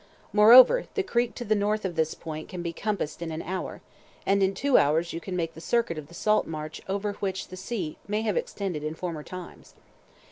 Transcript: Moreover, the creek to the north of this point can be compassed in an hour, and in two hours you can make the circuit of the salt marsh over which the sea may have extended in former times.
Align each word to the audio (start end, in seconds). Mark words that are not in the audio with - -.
Moreover, 0.33 0.85
the 0.95 1.03
creek 1.03 1.35
to 1.35 1.45
the 1.45 1.53
north 1.53 1.85
of 1.85 1.95
this 1.95 2.15
point 2.15 2.49
can 2.49 2.63
be 2.63 2.73
compassed 2.73 3.21
in 3.21 3.29
an 3.31 3.43
hour, 3.43 3.81
and 4.25 4.41
in 4.41 4.55
two 4.55 4.79
hours 4.79 5.13
you 5.13 5.21
can 5.21 5.35
make 5.35 5.53
the 5.53 5.61
circuit 5.61 5.99
of 5.99 6.07
the 6.07 6.15
salt 6.15 6.47
marsh 6.47 6.81
over 6.89 7.13
which 7.13 7.49
the 7.49 7.55
sea 7.55 7.99
may 8.07 8.23
have 8.23 8.35
extended 8.35 8.83
in 8.83 8.95
former 8.95 9.21
times. 9.21 9.75